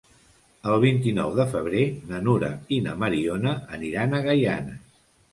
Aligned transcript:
El 0.69 0.79
vint-i-nou 0.83 1.33
de 1.39 1.43
febrer 1.51 1.83
na 2.11 2.21
Nura 2.27 2.49
i 2.77 2.79
na 2.85 2.95
Mariona 3.03 3.53
aniran 3.77 4.17
a 4.17 4.23
Gaianes. 4.29 4.97